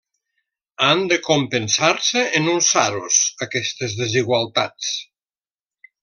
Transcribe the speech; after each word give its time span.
Han 0.85 1.01
de 1.11 1.17
compensar-se 1.27 2.23
en 2.41 2.49
un 2.55 2.63
Saros 2.69 3.19
aquestes 3.47 3.93
desigualtats. 4.03 4.89